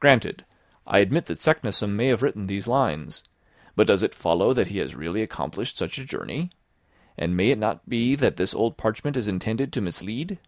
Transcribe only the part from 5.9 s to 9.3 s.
a journey? And may it not be that this old parchment is